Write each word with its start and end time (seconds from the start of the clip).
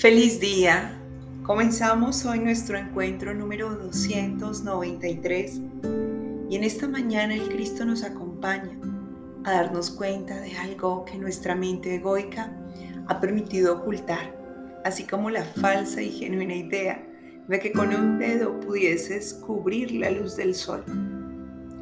Feliz 0.00 0.40
día. 0.40 0.98
Comenzamos 1.42 2.24
hoy 2.24 2.38
nuestro 2.38 2.78
encuentro 2.78 3.34
número 3.34 3.68
293 3.74 5.60
y 6.48 6.56
en 6.56 6.64
esta 6.64 6.88
mañana 6.88 7.34
el 7.34 7.50
Cristo 7.50 7.84
nos 7.84 8.02
acompaña 8.02 8.78
a 9.44 9.52
darnos 9.52 9.90
cuenta 9.90 10.40
de 10.40 10.56
algo 10.56 11.04
que 11.04 11.18
nuestra 11.18 11.54
mente 11.54 11.96
egoica 11.96 12.50
ha 13.08 13.20
permitido 13.20 13.74
ocultar, 13.74 14.34
así 14.86 15.04
como 15.04 15.28
la 15.28 15.44
falsa 15.44 16.00
y 16.00 16.12
genuina 16.12 16.54
idea 16.54 17.06
de 17.46 17.58
que 17.60 17.70
con 17.70 17.94
un 17.94 18.18
dedo 18.18 18.58
pudieses 18.58 19.34
cubrir 19.34 19.92
la 19.92 20.08
luz 20.08 20.34
del 20.34 20.54
sol. 20.54 20.82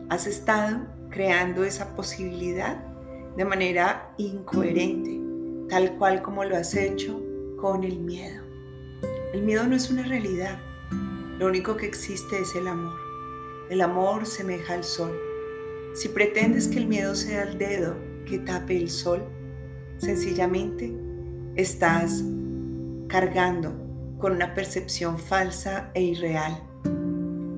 Has 0.09 0.27
estado 0.27 0.89
creando 1.09 1.63
esa 1.63 1.95
posibilidad 1.95 2.85
de 3.37 3.45
manera 3.45 4.13
incoherente, 4.19 5.21
tal 5.69 5.97
cual 5.99 6.21
como 6.21 6.43
lo 6.43 6.57
has 6.57 6.75
hecho 6.75 7.28
con 7.59 7.85
el 7.85 7.99
miedo. 7.99 8.43
El 9.35 9.43
miedo 9.43 9.67
no 9.67 9.77
es 9.77 9.91
una 9.91 10.05
realidad, 10.05 10.59
lo 11.39 11.47
único 11.47 11.77
que 11.77 11.87
existe 11.87 12.41
es 12.41 12.55
el 12.55 12.67
amor. 12.67 12.99
El 13.71 13.81
amor 13.81 14.27
semeja 14.27 14.75
al 14.75 14.85
sol. 14.85 15.13
Si 15.95 16.09
pretendes 16.09 16.69
que 16.69 16.79
el 16.79 16.87
miedo 16.87 17.15
sea 17.15 17.43
el 17.43 17.59
dedo 17.59 17.97
que 18.25 18.39
tape 18.39 18.77
el 18.77 18.89
sol, 18.89 19.23
sencillamente 19.99 20.93
estás 21.55 22.25
cargando 23.09 23.73
con 24.19 24.33
una 24.33 24.55
percepción 24.55 25.19
falsa 25.19 25.91
e 25.95 26.03
irreal, 26.03 26.63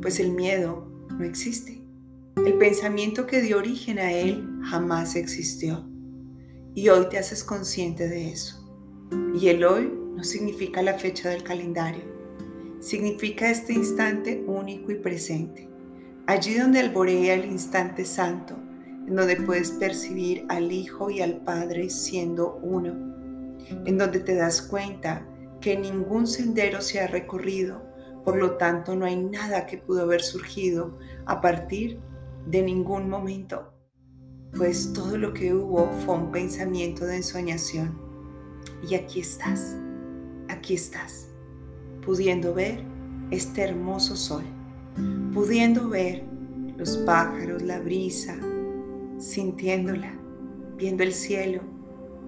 pues 0.03 0.21
el 0.21 0.33
miedo 0.33 0.87
no 1.11 1.25
existe. 1.25 1.81
El 2.37 2.55
pensamiento 2.55 3.27
que 3.27 3.43
dio 3.43 3.59
origen 3.59 3.99
a 3.99 4.13
él 4.13 4.49
jamás 4.65 5.17
existió. 5.17 5.87
Y 6.75 6.89
hoy 6.89 7.07
te 7.11 7.19
haces 7.19 7.45
consciente 7.45 8.09
de 8.09 8.31
eso. 8.31 8.60
Y 9.35 9.49
el 9.49 9.65
hoy 9.65 9.93
no 10.15 10.23
significa 10.23 10.83
la 10.83 10.95
fecha 10.95 11.31
del 11.31 11.43
calendario, 11.43 12.05
significa 12.79 13.51
este 13.51 13.73
instante 13.73 14.45
único 14.47 14.93
y 14.93 14.97
presente, 14.97 15.69
allí 16.27 16.55
donde 16.55 16.81
alborea 16.81 17.35
el 17.35 17.47
instante 17.47 18.05
santo, 18.05 18.57
en 19.07 19.17
donde 19.17 19.37
puedes 19.37 19.73
percibir 19.73 20.45
al 20.49 20.71
Hijo 20.71 21.11
y 21.11 21.23
al 21.23 21.39
Padre 21.39 21.91
siendo 21.91 22.61
uno, 22.63 22.91
en 23.87 23.99
donde 23.99 24.21
te 24.21 24.35
das 24.35 24.63
cuenta 24.63 25.27
que 25.61 25.77
ningún 25.77 26.27
sendero 26.27 26.81
se 26.81 27.01
ha 27.01 27.07
recorrido, 27.07 27.83
por 28.25 28.37
lo 28.37 28.59
tanto 28.59 28.95
no 28.95 29.07
hay 29.07 29.17
nada 29.17 29.67
que 29.67 29.79
pudo 29.79 30.03
haber 30.03 30.23
surgido 30.23 30.99
a 31.27 31.41
partir 31.41 31.99
de 32.47 32.63
ningún 32.63 33.09
momento, 33.09 33.73
pues 34.57 34.93
todo 34.93 35.17
lo 35.17 35.33
que 35.33 35.55
hubo 35.55 35.91
fue 36.05 36.15
un 36.15 36.31
pensamiento 36.31 37.07
de 37.07 37.17
ensoñación 37.17 38.10
y 38.89 38.95
aquí 38.95 39.21
estás, 39.21 39.77
aquí 40.49 40.75
estás, 40.75 41.29
pudiendo 42.05 42.55
ver 42.55 42.83
este 43.31 43.63
hermoso 43.63 44.17
sol, 44.17 44.45
pudiendo 45.33 45.89
ver 45.89 46.25
los 46.77 46.97
pájaros, 46.99 47.63
la 47.63 47.79
brisa, 47.79 48.37
sintiéndola, 49.19 50.15
viendo 50.77 51.03
el 51.03 51.13
cielo, 51.13 51.61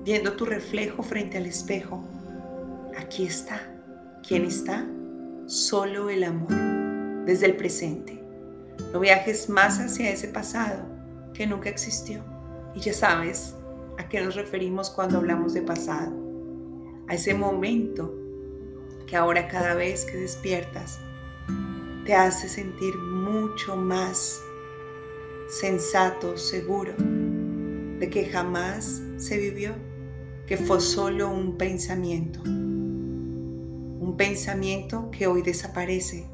viendo 0.05 0.35
tu 0.35 0.45
reflejo 0.45 1.03
frente 1.03 1.39
al 1.39 1.47
espejo. 1.47 2.05
Aquí 2.99 3.25
está. 3.25 3.61
¿Quién 4.27 4.45
está? 4.45 4.87
Solo 5.47 6.11
el 6.11 6.23
amor, 6.25 6.53
desde 7.25 7.47
el 7.47 7.57
presente. 7.57 8.23
No 8.93 9.01
viajes 9.01 9.49
más 9.49 9.79
hacia 9.79 10.11
ese 10.11 10.29
pasado 10.29 10.85
que 11.33 11.47
nunca 11.47 11.71
existió. 11.71 12.23
Y 12.75 12.81
ya 12.81 12.93
sabes 12.93 13.55
a 14.03 14.09
qué 14.09 14.21
nos 14.21 14.35
referimos 14.35 14.91
cuando 14.91 15.19
hablamos 15.19 15.55
de 15.55 15.63
pasado 15.63 16.13
a 17.09 17.15
ese 17.15 17.35
momento 17.35 18.13
que 19.07 19.17
ahora 19.17 19.49
cada 19.49 19.75
vez 19.75 20.05
que 20.05 20.17
despiertas 20.17 20.99
te 22.05 22.15
hace 22.15 22.49
sentir 22.49 22.97
mucho 22.97 23.77
más 23.77 24.41
sensato, 25.49 26.37
seguro 26.37 26.95
de 26.99 28.11
que 28.11 28.27
jamás 28.27 29.03
se 29.19 29.39
vivió, 29.39 29.75
que 30.47 30.57
fue 30.57 30.81
solo 30.81 31.31
un 31.31 31.57
pensamiento. 31.57 32.41
Un 32.43 34.15
pensamiento 34.17 35.11
que 35.13 35.29
hoy 35.29 35.43
desaparece, 35.43 36.27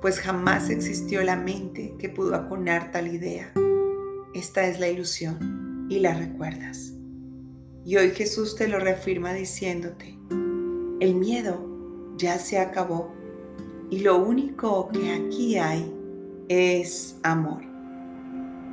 pues 0.00 0.18
jamás 0.18 0.70
existió 0.70 1.22
la 1.22 1.36
mente 1.36 1.94
que 1.98 2.08
pudo 2.08 2.34
aconar 2.34 2.90
tal 2.90 3.06
idea. 3.14 3.52
Esta 4.34 4.66
es 4.66 4.80
la 4.80 4.88
ilusión 4.88 5.86
y 5.88 6.00
la 6.00 6.14
recuerdas. 6.14 6.95
Y 7.86 7.96
hoy 7.98 8.10
Jesús 8.10 8.56
te 8.56 8.66
lo 8.66 8.80
reafirma 8.80 9.32
diciéndote, 9.32 10.18
el 10.98 11.14
miedo 11.14 12.16
ya 12.16 12.36
se 12.40 12.58
acabó 12.58 13.14
y 13.90 14.00
lo 14.00 14.16
único 14.18 14.88
que 14.88 15.12
aquí 15.12 15.56
hay 15.56 15.94
es 16.48 17.16
amor. 17.22 17.62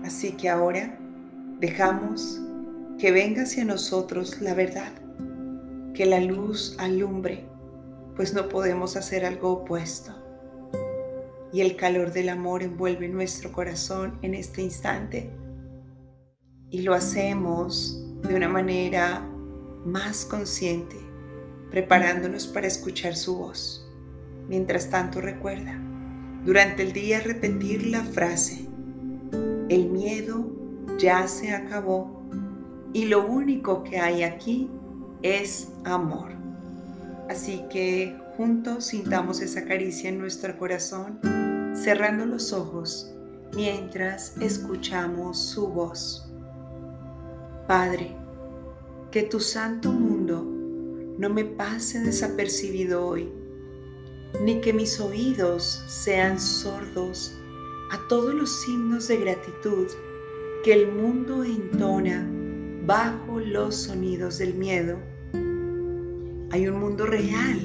Así 0.03 0.31
que 0.31 0.49
ahora 0.49 0.97
dejamos 1.59 2.41
que 2.97 3.11
venga 3.11 3.43
hacia 3.43 3.63
nosotros 3.65 4.41
la 4.41 4.55
verdad, 4.55 4.91
que 5.93 6.07
la 6.07 6.19
luz 6.19 6.75
alumbre, 6.79 7.45
pues 8.15 8.33
no 8.33 8.49
podemos 8.49 8.95
hacer 8.95 9.27
algo 9.27 9.51
opuesto. 9.51 10.11
Y 11.53 11.61
el 11.61 11.75
calor 11.75 12.13
del 12.13 12.29
amor 12.29 12.63
envuelve 12.63 13.07
nuestro 13.09 13.51
corazón 13.51 14.17
en 14.23 14.33
este 14.33 14.63
instante 14.63 15.29
y 16.71 16.81
lo 16.81 16.95
hacemos 16.95 18.02
de 18.23 18.35
una 18.35 18.47
manera 18.47 19.21
más 19.85 20.25
consciente, 20.25 20.97
preparándonos 21.69 22.47
para 22.47 22.67
escuchar 22.67 23.15
su 23.15 23.37
voz. 23.37 23.87
Mientras 24.47 24.89
tanto 24.89 25.21
recuerda, 25.21 25.79
durante 26.45 26.83
el 26.83 26.93
día 26.93 27.21
repetir 27.21 27.87
la 27.87 28.03
frase, 28.03 28.67
el 29.69 29.89
miedo 29.89 30.45
ya 30.97 31.27
se 31.27 31.53
acabó 31.53 32.21
y 32.93 33.05
lo 33.05 33.25
único 33.25 33.83
que 33.83 33.99
hay 33.99 34.23
aquí 34.23 34.69
es 35.21 35.69
amor. 35.83 36.31
Así 37.29 37.63
que 37.71 38.15
juntos 38.37 38.85
sintamos 38.85 39.41
esa 39.41 39.65
caricia 39.65 40.09
en 40.09 40.19
nuestro 40.19 40.57
corazón, 40.57 41.19
cerrando 41.75 42.25
los 42.25 42.53
ojos 42.53 43.11
mientras 43.55 44.35
escuchamos 44.41 45.39
su 45.39 45.67
voz. 45.67 46.32
Padre, 47.67 48.15
que 49.11 49.23
tu 49.23 49.39
santo 49.39 49.91
mundo 49.91 50.43
no 51.17 51.29
me 51.29 51.45
pase 51.45 51.99
desapercibido 51.99 53.05
hoy, 53.05 53.31
ni 54.43 54.59
que 54.59 54.73
mis 54.73 54.99
oídos 54.99 55.83
sean 55.87 56.39
sordos 56.39 57.37
a 57.91 58.07
todos 58.09 58.33
los 58.33 58.67
himnos 58.67 59.07
de 59.07 59.17
gratitud 59.17 59.87
que 60.63 60.73
el 60.73 60.91
mundo 60.91 61.43
entona 61.43 62.27
bajo 62.85 63.39
los 63.39 63.75
sonidos 63.75 64.39
del 64.39 64.55
miedo. 64.55 64.97
Hay 66.51 66.67
un 66.67 66.79
mundo 66.79 67.05
real 67.05 67.59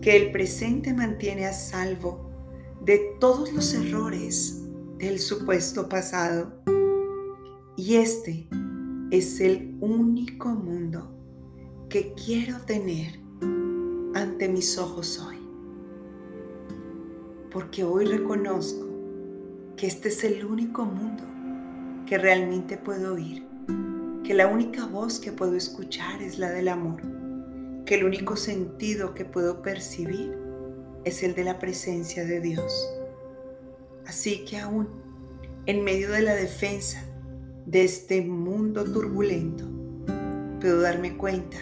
que 0.00 0.16
el 0.16 0.32
presente 0.32 0.94
mantiene 0.94 1.46
a 1.46 1.52
salvo 1.52 2.30
de 2.80 3.16
todos 3.20 3.52
los 3.52 3.74
errores 3.74 4.62
del 4.98 5.18
supuesto 5.18 5.88
pasado. 5.88 6.52
Y 7.76 7.96
este 7.96 8.48
es 9.10 9.40
el 9.40 9.76
único 9.80 10.48
mundo 10.48 11.10
que 11.88 12.14
quiero 12.14 12.58
tener 12.60 13.20
ante 14.14 14.48
mis 14.48 14.78
ojos 14.78 15.20
hoy. 15.20 15.38
Porque 17.50 17.84
hoy 17.84 18.06
reconozco 18.06 18.88
que 19.76 19.86
este 19.86 20.08
es 20.08 20.24
el 20.24 20.44
único 20.44 20.84
mundo 20.84 21.22
que 22.06 22.18
realmente 22.18 22.76
puedo 22.76 23.14
oír, 23.14 23.46
que 24.24 24.34
la 24.34 24.46
única 24.46 24.86
voz 24.86 25.20
que 25.20 25.32
puedo 25.32 25.54
escuchar 25.54 26.22
es 26.22 26.38
la 26.38 26.50
del 26.50 26.68
amor, 26.68 27.02
que 27.84 27.96
el 27.96 28.04
único 28.04 28.36
sentido 28.36 29.14
que 29.14 29.24
puedo 29.24 29.62
percibir 29.62 30.36
es 31.04 31.22
el 31.22 31.34
de 31.34 31.44
la 31.44 31.58
presencia 31.58 32.24
de 32.24 32.40
Dios. 32.40 32.90
Así 34.06 34.44
que 34.44 34.58
aún 34.58 34.88
en 35.66 35.84
medio 35.84 36.10
de 36.10 36.22
la 36.22 36.34
defensa, 36.34 37.04
de 37.66 37.84
este 37.84 38.20
mundo 38.22 38.84
turbulento, 38.84 39.64
puedo 40.60 40.82
darme 40.82 41.16
cuenta 41.16 41.56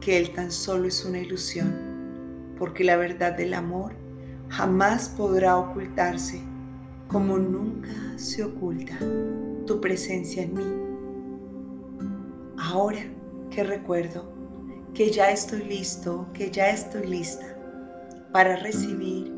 que 0.00 0.18
Él 0.18 0.32
tan 0.32 0.52
solo 0.52 0.86
es 0.86 1.04
una 1.04 1.20
ilusión, 1.20 2.54
porque 2.58 2.84
la 2.84 2.96
verdad 2.96 3.36
del 3.36 3.54
amor 3.54 3.92
jamás 4.48 5.08
podrá 5.08 5.56
ocultarse 5.56 6.42
como 7.08 7.38
nunca 7.38 7.88
se 8.16 8.44
oculta 8.44 8.98
tu 9.66 9.80
presencia 9.80 10.42
en 10.42 10.54
mí. 10.54 10.64
Ahora 12.58 13.00
que 13.50 13.64
recuerdo 13.64 14.30
que 14.92 15.10
ya 15.10 15.30
estoy 15.30 15.64
listo, 15.64 16.26
que 16.34 16.50
ya 16.50 16.70
estoy 16.70 17.06
lista 17.06 17.56
para 18.32 18.56
recibir, 18.56 19.32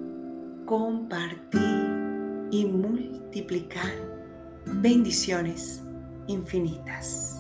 compartir 0.66 2.48
y 2.50 2.66
multiplicar 2.66 3.92
bendiciones 4.66 5.82
infinitas. 6.30 7.39